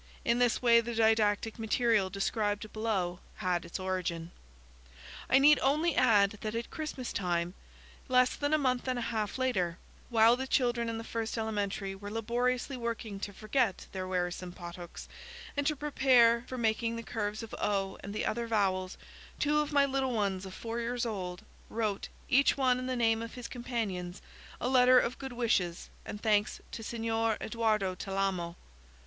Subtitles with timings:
[0.25, 4.31] In this way the didactic material described below had its origin.
[5.29, 7.53] I need only add that at Christmas time,
[8.07, 9.77] less than a month and a half later,
[10.09, 15.07] while the children in the first elementary were laboriously working to forget their wearisome pothooks
[15.55, 18.97] and to prepare for making the curves of O and the other vowels,
[19.37, 23.21] two of my little ones of four years old, wrote, each one in the name
[23.21, 24.19] of his companions,
[24.59, 28.55] a letter of good wishes and thanks to Signor Edoardo Talamo.